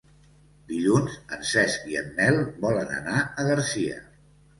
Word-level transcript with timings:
Dilluns 0.69 1.17
en 1.35 1.43
Cesc 1.49 1.83
i 1.95 1.99
en 1.99 2.07
Nel 2.21 2.39
volen 2.65 2.95
anar 2.95 3.19
a 3.21 3.47
Garcia. 3.51 4.01